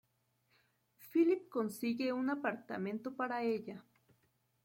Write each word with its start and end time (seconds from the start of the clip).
Philip 0.97 1.47
consigue 1.51 2.11
un 2.11 2.31
apartamento 2.31 3.15
para 3.15 3.43
ella. 3.43 3.85